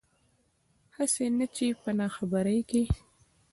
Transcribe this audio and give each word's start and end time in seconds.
هسې 0.95 1.25
نه 1.37 1.45
چې 1.55 1.65
پۀ 1.81 1.89
ناخبرۍ 1.99 2.59
کښې 2.69 2.83